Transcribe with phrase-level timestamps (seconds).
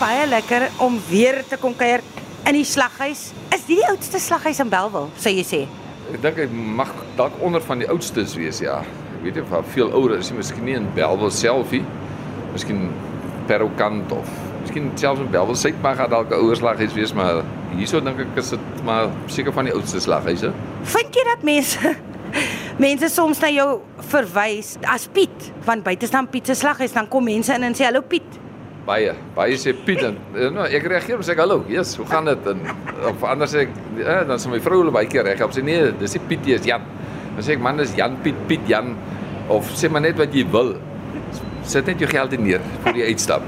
[0.00, 2.00] baie lekker om weer te kom kuier
[2.48, 3.26] in die slaghuis.
[3.52, 5.60] Is dit die oudste slaghuis in Belwel, sou jy sê?
[6.10, 6.46] Ek dink hy
[6.80, 8.78] mag dalk onder van die oudstes wees, ja.
[9.18, 11.82] Ek weet nie of hy veel ouer is, miskien nie in Belwel self nie.
[12.54, 12.88] Miskien
[13.50, 14.32] Perrokant of
[14.62, 17.44] miskien selfs in Belwel Suid mag daar dalk 'n ouer slaghuis wees, maar
[17.76, 20.52] hierso dink ek is dit maar seker van die oudste slaghuise.
[20.82, 21.96] Vind jy dat mense
[22.86, 27.24] mense soms na jou verwys as Piet, want buite staan Piet se slaghuis, dan kom
[27.24, 28.39] mense in en sê hallo Piet.
[28.90, 30.16] Baie, baie sê Piet en
[30.50, 32.48] nou ek reageer en sê ek, hallo, yes, hoe gaan dit?
[32.50, 32.64] En
[33.12, 35.62] of anders sê ek eh, dan sê my vrou hulle baie keer reg op sê
[35.62, 36.88] nee, dis nie Piet, dis Jan.
[37.36, 38.96] Dan sê ek man, dis Jan Piet, Piet Jan
[39.54, 40.74] of sê maar net wat jy wil.
[41.70, 43.46] Sit net jou geld in neer vir die uitstap.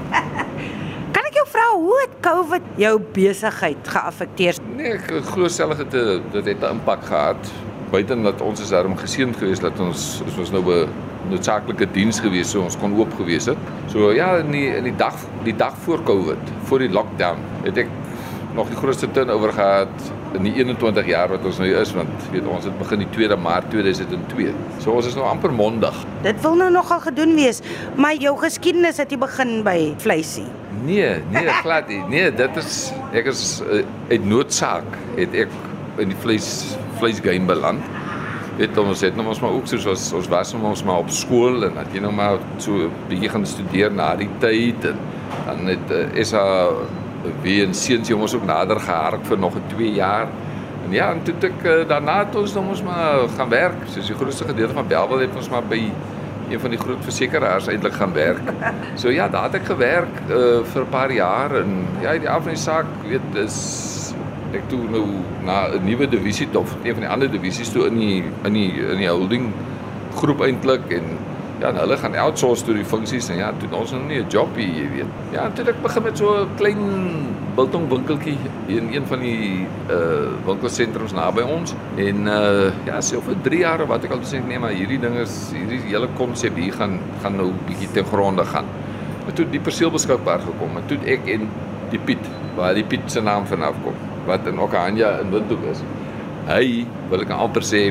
[1.17, 4.63] Kan ek jou vra hoe het COVID jou besigheid geaffekteer?
[4.77, 7.51] Nee, ek glo self dit het dit het 'n impak gehad.
[7.91, 12.51] Buiten dat ons is daarom geseënd geweest dat ons ons nou 'n noodsaaklike diens gewees
[12.53, 13.71] so ons kon oop gewees het.
[13.91, 17.77] So ja, in die in die dag die dag voor Covid, voor die lockdown, het
[17.85, 17.91] ek
[18.53, 22.45] nog die grootste turnover gehad in die 21 jaar wat ons nou is want weet
[22.49, 24.53] ons het begin die 2de Maart 2002.
[24.83, 25.97] So ons is nou amper mondig.
[26.25, 27.63] Dit wil nou nogal gedoen wees,
[27.97, 30.45] maar jou geskiedenis het jy begin by vleisie.
[30.83, 32.01] Nee, nee, glad nie.
[32.11, 32.79] Nee, dit is
[33.13, 35.59] ek is uh, uit noodsaak het ek
[36.01, 36.49] in die vleis
[37.01, 38.01] vleisgame beland.
[38.57, 41.63] Weet ons het nou ons maar ook soos ons ons was ons maar op skool
[41.65, 44.97] en dat jy nou maar so 'n bietjie gaan studeer na die tyd en
[45.45, 46.69] dan het uh, is haar
[47.41, 50.27] wie en seuns jongens ook nader gehark vir nog 'n 2 jaar.
[50.85, 53.79] En ja, en toe ek uh, daarna het ons nou ons maar gaan werk.
[53.87, 55.91] Soos die grootste gedeelte van Belwel het ons maar by
[56.49, 58.53] een van die groot versekeraars eintlik gaan werk.
[58.95, 62.43] So ja, daar het ek gewerk uh, vir 'n paar jaar en ja, die af
[62.43, 63.92] van die saak weet is
[64.57, 65.05] ek toe nou
[65.45, 68.71] na 'n nuwe divisie of een van die ander divisies toe in die in die
[68.91, 69.51] in die holding
[70.15, 71.17] groep eintlik en
[71.59, 74.27] ja, en hulle gaan outsource toe die funksies en ja, toe ons nou nie 'n
[74.29, 75.11] job hier, jy weet.
[75.31, 76.81] Ja, toe ek begin met so 'n klein
[77.55, 78.37] biltong winkeltjie
[78.67, 83.87] in een van die uh winkelsentrums naby ons en uh ja, sê vir 3 jaar
[83.87, 87.35] wat ek al sê nee, maar hierdie ding is hierdie hele konsep hier gaan gaan
[87.35, 88.65] nou bietjie te gronde gaan.
[89.23, 91.49] Maar toe die perseel beskikbaar gekom en toe ek en
[91.89, 92.25] die Piet,
[92.55, 95.83] waar die Piet se naam vanaf kom wat in Okanja in Windhoek is.
[96.47, 97.89] Hy wil ek amper sê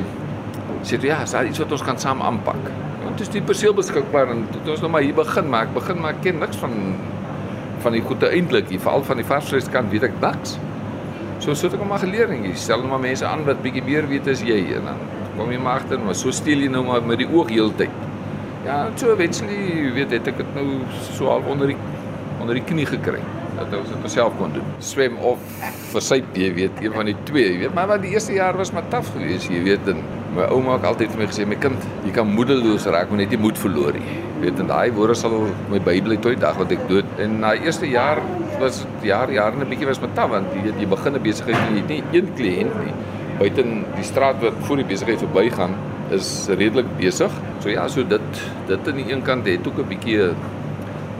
[0.83, 2.69] sê toe ja, daar iets wat ons kan saam aanpak.
[3.03, 5.73] Want dit is die perseel beskikbaar en dit ons nou maar hier begin, maar ek
[5.77, 6.77] begin maar ek ken niks van
[7.83, 10.55] van die goeie eintlik, veral van die varsvleis kant weet ek niks.
[11.43, 13.83] So so het ek maar geleer en jy stel nou maar mense aan wat bietjie
[13.83, 15.05] meer weet as jy en dan
[15.37, 18.01] kom jy maar agter, maar so steel jy nou maar met die oog heeltyd.
[18.63, 20.67] Ja, so eventually weet het ek dit nou
[21.11, 21.79] so al onder die
[22.39, 23.21] onder die knie gekry
[23.57, 24.65] dat ons dit self kon doen.
[24.79, 25.39] Swem of
[25.93, 28.73] versuip, jy weet, een van die twee, jy weet, maar wat die eerste jaar was
[28.75, 30.01] maar taaf geweest, jy weet, en
[30.33, 33.33] my ouma het altyd vir my gesê, my kind, jy kan moedeloos raak, maar net
[33.35, 34.17] nie moed verloor nie.
[34.17, 35.35] Jy weet, en daai woorde sal
[35.71, 37.13] my Bybel tot die dag wat ek dood.
[37.21, 38.21] En na eerste jaar
[38.61, 41.57] was jaar jaar 'n bietjie was maar taaf want jy weet, jy begin 'n besigheid
[41.57, 42.93] en jy het nie een kliënt nie.
[43.39, 45.75] Buiten die straat wat voor die besigheid verbygaan
[46.11, 47.31] is redelik besig.
[47.59, 48.21] So ja, so dit
[48.67, 50.35] dit aan die een kant het ook 'n bietjie 'n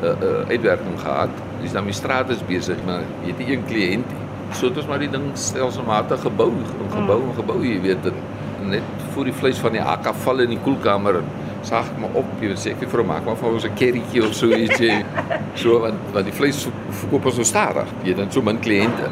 [0.04, 1.30] uh, uh, uitwerking gehad
[1.64, 4.22] dis dan die straat is besig, maar jy het nie een kliënt nie.
[4.54, 6.52] So het ons maar die ding stelselmatig gebou,
[6.94, 10.54] gebou en gebou, jy weet, en net voor die vleis van die akka val in
[10.54, 11.32] die koelkamer en
[11.64, 14.34] sag ek maar op, jy weet seker vir maak maar vir ons 'n kerrietjie of
[14.36, 15.04] so ietsie.
[15.62, 16.68] so want want die vleis
[17.02, 17.88] verkoop ons so stadig.
[18.04, 19.10] Jy het dan so min kliënte.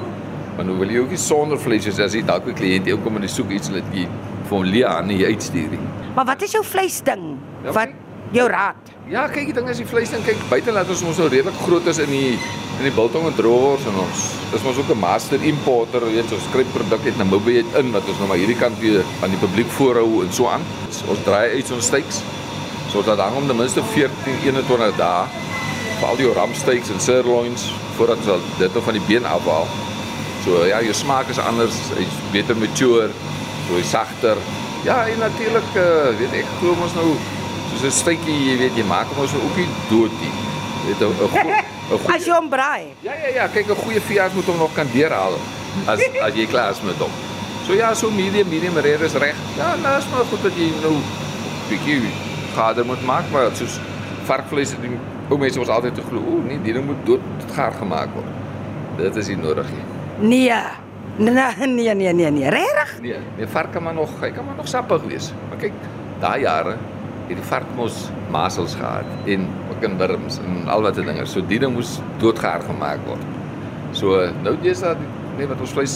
[0.55, 3.03] Maar nou wil jy ook nie sonder vleis hê as jy dalk 'n kliënt het
[3.03, 4.07] kom en hy soek iets wat jy
[4.49, 5.79] vir hom aan jy uitstuur.
[6.15, 7.37] Maar wat is jou vleisding?
[7.63, 7.89] Ja, wat
[8.31, 8.91] jou raad?
[9.11, 11.57] Ja, kyk, die ding is die vleis ding kyk buite laat ons ons nou redelik
[11.65, 12.35] groot is in die
[12.79, 14.21] in die biltong en drawers en ons
[14.53, 18.07] dis mos ook 'n master importer, weet jy, ons skryf produk uit Namibië in wat
[18.07, 20.63] ons nou maar hierdie kant weer aan die publiek voorhou en so aan.
[21.07, 22.21] Ons draai uit ons steaks
[22.91, 25.27] sodat dan om ten minste 14 21 dae
[25.99, 29.67] vir al die ram steaks en sirloins voordat ons dit nog van die been afhaal.
[30.43, 33.09] So ja, jou smaak is anders, hy's beter mature,
[33.67, 34.37] so hy's sagter.
[34.83, 37.13] Ja, en natuurlik uh, weet ek glo ons nou
[37.71, 40.33] soos 'n steekie, jy weet, jy maak hom so ook nie dood nie.
[40.81, 42.93] Jy weet 'n goeie As jy hom braai.
[43.03, 45.35] Ja ja ja, kyk 'n goeie veearts moet hom nog kan deurhaal
[45.87, 47.11] as as jy klaar is met hom.
[47.65, 49.35] So ja, so medium medium rare is reg.
[49.57, 50.95] Ja, nou is maar goed dat jy nou
[51.69, 52.01] bietjie
[52.55, 53.79] gader moet maak, maar soos
[54.27, 54.97] varkvleis die
[55.29, 57.21] ou mense ons altyd te glo, o nee, die ding moet dood
[57.55, 58.31] gaar gemaak word.
[58.97, 59.85] Dit is nie nodig nie.
[60.27, 60.61] Nee.
[61.17, 61.33] Nee
[61.67, 63.01] nee nee nee nee, regtig?
[63.01, 65.31] Nee, nee vark kan maar nog, hy kan maar nog sappig wees.
[65.49, 65.73] Maar kyk,
[66.19, 66.77] daai jare
[67.31, 71.25] het die vark mos masels gehad en ook in wurms en al wat se dinge.
[71.29, 73.23] So die ding moes doodgehaar gemaak word.
[73.97, 74.99] So nou dis dat
[75.37, 75.95] nee wat ons vleis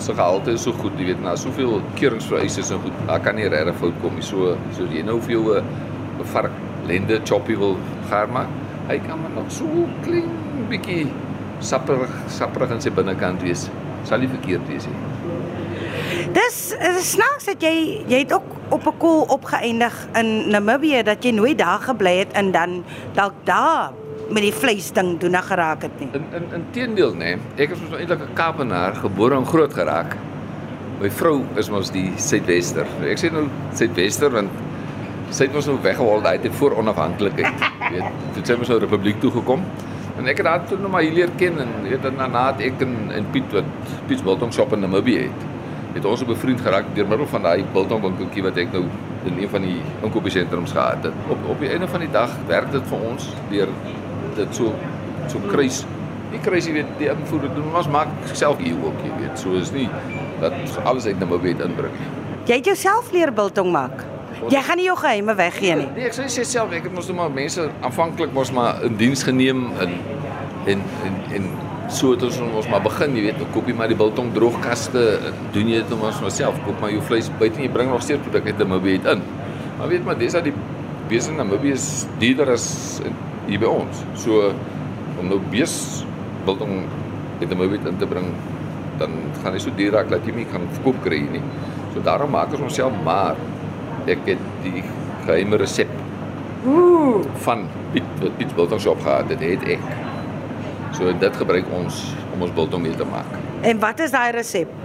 [0.00, 3.48] se gehalte is so goed, jy weet, na soveel keuringsvereistes en goed, daar kan nie
[3.52, 4.24] regtig fout kom nie.
[4.24, 6.56] So so jy nou vir jou 'n vark
[6.88, 7.76] lende choppy wil
[8.10, 8.48] gaar maak,
[8.88, 9.64] hy kan maar nog so
[10.04, 10.30] klein
[10.68, 11.06] bietjie
[11.60, 13.68] sapperig sapperig in sy binnekant wees.
[14.04, 15.19] Sal nie verkeerd wees nie.
[16.30, 21.24] Dis is snaaks dat jy jy het ook op 'n koel opgeëindig in Namibië dat
[21.24, 22.84] jy nooit daar gebly het en dan
[23.14, 23.90] dalk daar
[24.28, 26.08] met die vleis ding doen na geraak het nie.
[26.12, 29.46] In in in teendeel nê, nee, ek is mos nou eintlik 'n Kaapenaar, gebore en
[29.46, 30.16] groot geraak.
[31.00, 32.86] My vrou is mos die Suidwester.
[33.02, 34.50] Ek sê nou Suidwester want
[35.30, 37.54] sy het mos nou weggehaal daai tyd voor onafhanklikheid.
[37.90, 38.04] Weet,
[38.34, 39.62] toe sy mos nou Republiek toe gekom.
[40.18, 42.60] En ek het haar toe nog maar hier leer ken en weet dan na het
[42.60, 43.64] ek en en Piet wat
[44.06, 45.49] Piet's Biltong shop in Namibië het.
[45.94, 48.84] Het ons 'n bevriend geraak deur middel van daai Biltong winkeltjie wat ek nou
[49.24, 51.12] in een van die inkopiesentrums gehad het.
[51.28, 53.68] Op op die einde van die dag werk dit vir ons deur
[54.36, 54.74] dit so
[55.26, 55.84] so kruis.
[56.30, 59.38] Nie kruis jy weet die invoer doen ons maak self hier ook jy weet.
[59.38, 59.88] So is nie
[60.40, 60.52] dat
[60.84, 62.10] alles uit Namibië inbring nie.
[62.46, 64.04] Jy het jouself leer biltong maak.
[64.48, 65.88] Jy gaan nie jou geheime weggee nie.
[65.94, 68.96] Nee, ek sê sê self ek het mos nou maar mense aanvanklik mos maar in
[68.96, 69.98] diens geneem in
[70.66, 71.50] en en en
[71.94, 75.02] so het ons ons maar begin, jy weet, nou koop jy maar die biltong droogkaste,
[75.54, 78.04] doen jy dit nou maar self, koop maar jou vleis buite en jy bring nog
[78.06, 79.24] steeds produkte uit Namibië in.
[79.78, 80.54] Maar weet maar, dis dat die
[81.10, 81.88] beeste in Namibië is
[82.22, 82.68] duurder as
[83.48, 84.04] hier by ons.
[84.22, 84.52] So
[85.20, 85.74] om nou bees
[86.46, 86.84] biltong
[87.40, 88.30] uit Namibië in te bring,
[89.00, 91.42] dan gaan dit so duur raak dat jy nie kan verkoop kry nie.
[91.94, 93.38] So daarom maak ons onsself maar
[94.10, 94.84] ek het die
[95.26, 95.90] geheime resep
[96.66, 100.09] Ooh, van Piet wat Piet biltong shop gehad het, het ek.
[101.00, 101.98] So dit gebruik ons
[102.34, 103.28] om ons biltong mee te maak.
[103.64, 104.68] en wat is daai resep?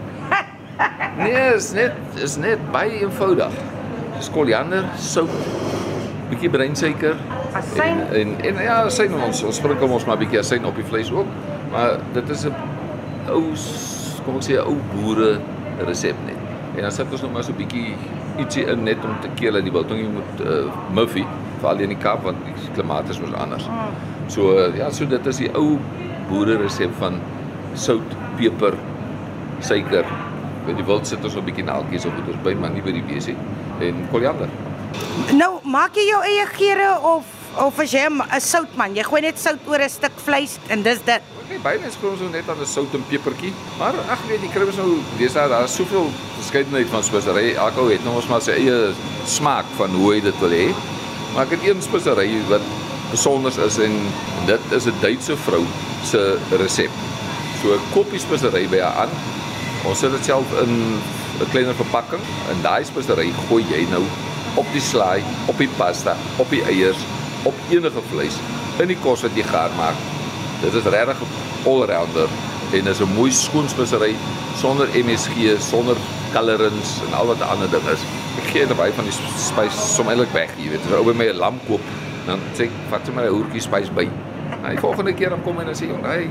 [1.20, 3.52] Nee, is net is net baie eenvoudig.
[4.16, 5.32] Dis koriander, sout,
[6.30, 7.16] bietjie breinsuiker
[7.56, 8.02] Asyn.
[8.12, 11.12] en, en en ja, asyn ons ons sprinkel ons maar bietjie asyn op die vleis
[11.12, 11.28] ook.
[11.72, 12.56] Maar dit is 'n
[13.32, 13.44] ou
[14.26, 15.40] kom ek sê 'n ou boere
[15.88, 16.40] resep net.
[16.76, 17.96] En dan sit ons nog maar so bietjie
[18.38, 21.28] ietsie in net om te keer dat die biltong jy moet uh, muffie
[21.60, 23.68] veral in die Kaap want die klimaat is mos anders.
[24.28, 25.80] So uh, ja, so dit is die ou
[26.30, 27.19] boere resep van
[27.75, 28.77] sout, peper,
[29.60, 30.06] suiker.
[30.66, 33.04] By die wild sit ons 'n bietjie naaltjies op goeders by, maar nie by die
[33.04, 33.36] besie
[33.80, 34.50] en koriander.
[35.33, 37.24] Nou, maak jy jou eie geure of
[37.57, 41.00] of as jy 'n soutman, jy gooi net sout oor 'n stuk vleis en dis
[41.06, 41.22] dit.
[41.45, 44.50] Okay, baie mense glo so net aan 'n sout en pepertjie, maar ag weet jy
[44.50, 47.54] kry ons nou deesdae daar is soveel verskeidenheid van spesery.
[47.56, 48.94] Elke ou het nou ons maar sy eie
[49.25, 50.74] smaak van hoe hy dit wil hê.
[51.33, 52.62] Maar ek het een spesery wat
[53.16, 53.94] besonder is en
[54.46, 55.64] dit is 'n Duitse vrou
[56.04, 56.22] se
[56.62, 56.94] resep.
[57.62, 59.14] So 'n koppie spesery by haar aan.
[59.88, 60.72] Ons sit dit self in
[61.40, 64.04] 'n kleiner verpakking en daai spesery gooi jy nou
[64.56, 67.02] op die slaai, op die pasta, op die eiers,
[67.44, 68.38] op enige vleis
[68.80, 69.96] in die kos wat jy gaar maak.
[70.62, 72.30] Dit is regtig 'n all-rounder
[72.74, 74.16] en is 'n mooi skoon spesery
[74.58, 75.98] sonder MSG, sonder
[76.34, 78.02] colorants en al wat ander ding is.
[78.42, 80.86] Ek gee net baie van die spys som eintlik weg, jy weet.
[80.90, 81.82] 'n ou by my 'n lam koop,
[82.25, 84.07] dan sê ek vat sommer 'n hoertjie spys by.
[84.62, 86.30] Nou, die volgende keer dan kom hy en dan sê hy, "Hey,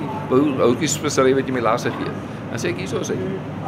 [0.59, 2.19] houtjie spesery wat jy my laas gegee het."
[2.51, 3.17] Dan sê ek, "Hierso sê.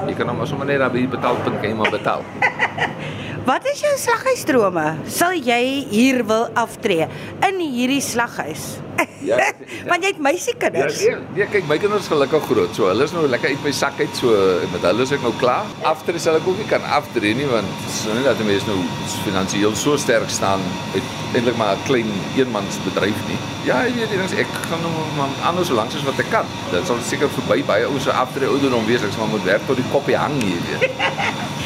[0.06, 2.23] Jy kan hom maar sommer net daar by die betaalpunt kan jy maar betaal."
[3.46, 4.96] Wat is jou slaghuisdrome?
[5.06, 7.06] Sal jy hier wil aftree
[7.46, 8.86] in hierdie slaghuis?
[9.26, 9.37] Ja,
[9.90, 10.98] Want jy het Ja, meisiekinders.
[11.00, 12.75] nee, nee, kyk, my kinders is gelukkig groot.
[12.75, 14.12] So hulle is nou lekker uit my sak uit.
[14.16, 14.28] So
[14.72, 15.64] met hulle is ek nou klaar.
[15.82, 18.78] Aftree sal ek ook nie kan aftree nie want so nie dat 'n mens nou
[19.25, 20.60] finansiëel so sterk staan
[20.94, 21.02] het
[21.34, 23.38] eintlik maar 'n klein eenmansbedryf nie.
[23.65, 26.46] Ja, jy weet, eens ek gaan nou maar anders so lank as wat ek kan.
[26.70, 29.03] Dit sal seker verby baie ouens so aftree ouderdom wees.
[29.03, 30.91] Ek sal maar moet werk tot die koppie hang hier weet.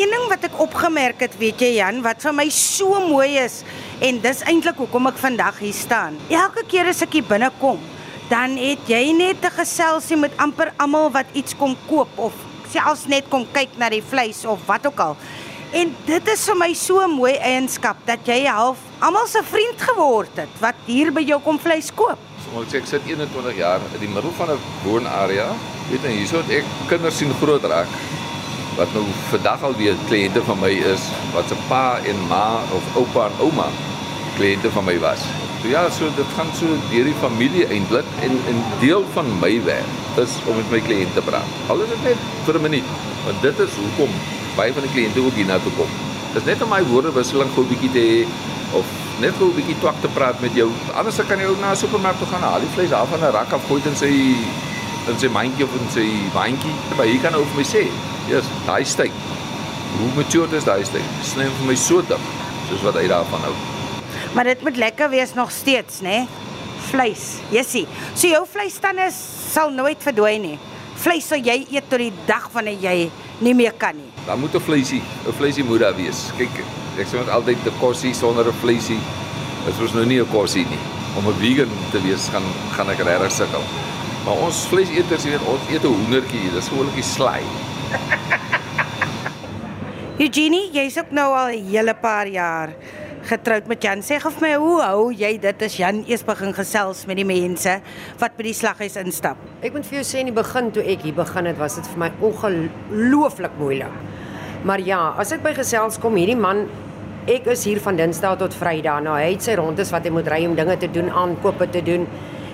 [0.00, 3.58] Een ding wat ek opgemerk het, weet jy Jan, wat vir my so mooi is
[4.00, 6.14] en dis eintlik hoekom ek vandag hier staan.
[6.32, 7.76] Elke keer as ek hier binnekom,
[8.30, 12.32] dan het jy net 'n geselsie met amper almal wat iets kom koop of
[12.72, 15.16] selfs net kom kyk na die vleis of wat ook al.
[15.72, 19.82] En dit is vir my so 'n mooi eienskap dat jy half almal se vriend
[19.82, 22.18] geword het wat hier by jou kom vleis koop.
[22.44, 25.52] So ek sê ek sit 21 jaar in die middel van 'n woonarea.
[25.90, 27.88] Weet jy, hierso het ek kinders sien groot raak
[28.80, 31.02] wat nou vandag al weer kliënte van my is
[31.34, 32.44] wat se pa en ma
[32.76, 33.68] of oupa en ouma
[34.38, 35.24] kliënte van my was.
[35.60, 39.52] So ja, so dit gaan so deur die familie eintlik en 'n deel van my
[39.64, 39.90] werk
[40.24, 41.50] is om met my kliënte te praat.
[41.68, 42.88] Al is dit net vir 'n minuut,
[43.24, 44.12] want dit is hoekom
[44.56, 45.90] baie van die kliënte ook hiernatoe kom.
[46.32, 48.26] Dis net om my woordewisseling gou 'n bietjie te hê
[48.78, 48.86] of
[49.20, 50.70] net gou 'n bietjie twak te praat met jou.
[50.94, 53.32] Anders kan jy ook na 'n supermark toe gaan, haal die vleis af van 'n
[53.32, 54.12] rak af, gooi dit in sy
[55.08, 56.74] in sy mandjie of in sy waantjie.
[56.96, 57.84] Maar hier kan ou vir my sê,
[58.30, 59.12] "Ja, daai steak.
[59.98, 61.02] Hoe mature is daai steak?
[61.22, 62.22] Sny hom vir my so dik
[62.68, 63.54] soos wat hy daarvan hou."
[64.34, 66.26] Maar dit moet lekker wees nog steeds, né?
[66.90, 67.40] Vleis.
[67.50, 67.86] Jessie.
[68.14, 69.10] So jou vleisstande
[69.52, 70.58] sal nooit verdwyn nie.
[70.94, 73.10] Vleis sal jy eet tot die dag wanneer jy
[73.40, 74.10] nie meer kan nie.
[74.26, 76.30] Dan moet 'n vleisie, 'n vleisie moet daar wees.
[76.36, 76.64] Kyk,
[76.98, 79.00] ek sê net altyd 'n kossie sonder 'n vleisie
[79.68, 80.78] is ons nou nie 'n kossie nie.
[81.16, 82.44] Om 'n vegan te wees gaan
[82.76, 83.62] gaan ek regtig sukkel.
[84.24, 87.42] Maar ons vleiseters, jy weet, ons eet 'n hoendertjie, dis gewoonlik die slaai.
[90.20, 92.68] Eugenie, jy's ook nou al 'n hele paar jaar
[93.24, 94.02] getroud met Jan.
[94.02, 97.24] Sê gou vir my, hoe hou jy dit as Jan eers begin gesels met die
[97.24, 97.80] mense
[98.20, 99.36] wat by die slaghuis instap?
[99.62, 101.86] Ek moet vir jou sê in die begin toe ek hier begin het, was dit
[101.86, 103.92] vir my ongelooflik moeilik.
[104.64, 106.66] Maar ja, as ek by gesels kom, hierdie man
[107.30, 109.02] ek is hier van Dinsdae tot Vrydag.
[109.04, 111.82] Nou hy het sy rondes wat hy moet ry om dinge te doen, aankope te
[111.84, 112.06] doen.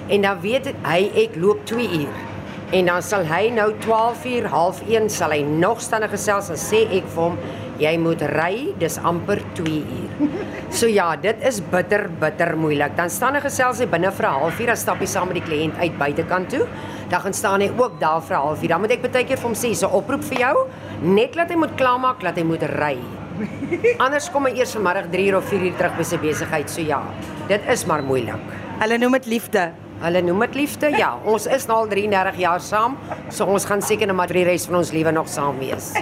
[0.09, 2.36] En dan weet hy ek loop 2 uur.
[2.75, 6.59] En dan sal hy nou 12 uur, half 1 sal hy nog staan gesels en
[6.59, 7.37] sê ek vir hom
[7.79, 10.13] jy moet ry, dis amper 2 uur.
[10.77, 12.97] So ja, dit is bitter bitter moeilik.
[12.99, 15.45] Dan staan hy gesels hy binne vir 'n halfuur, dan stap hy saam met die
[15.47, 16.67] kliënt uit buitekant toe.
[17.09, 18.69] Dan gaan staan hy ook daar vir 'n halfuur.
[18.69, 20.67] Dan moet ek baie keer vir hom sê, "So oproep vir jou,
[21.03, 22.99] net laat hy moet klaarmaak, laat hy moet ry."
[24.05, 26.69] Anders kom hy eers vanmiddag 3 uur of 4 uur terug by sy besigheid.
[26.69, 27.03] So ja,
[27.49, 28.41] dit is maar moeilik.
[28.81, 29.86] Hulle noem dit liefde.
[30.01, 30.91] Hulle noem dit liefde.
[30.93, 32.99] Ja, ons is nou al 33 jaar saam,
[33.33, 35.95] so ons gaan seker net maar vir die res van ons lewe nog saam wees.